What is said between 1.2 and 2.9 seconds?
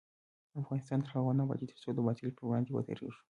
نه ابادیږي، ترڅو د باطل پر وړاندې